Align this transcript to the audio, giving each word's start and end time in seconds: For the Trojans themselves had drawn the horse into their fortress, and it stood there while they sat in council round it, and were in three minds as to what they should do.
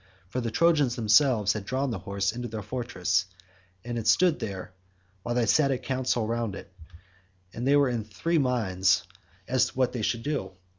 For 0.29 0.41
the 0.41 0.49
Trojans 0.49 0.95
themselves 0.95 1.53
had 1.53 1.63
drawn 1.63 1.91
the 1.91 1.99
horse 1.99 2.31
into 2.31 2.47
their 2.47 2.63
fortress, 2.63 3.25
and 3.85 3.99
it 3.99 4.07
stood 4.07 4.39
there 4.39 4.73
while 5.21 5.35
they 5.35 5.45
sat 5.45 5.69
in 5.69 5.77
council 5.77 6.25
round 6.25 6.55
it, 6.55 6.73
and 7.53 7.67
were 7.67 7.87
in 7.87 8.03
three 8.03 8.39
minds 8.39 9.03
as 9.47 9.67
to 9.67 9.73
what 9.77 9.91
they 9.93 10.01
should 10.01 10.23
do. 10.23 10.53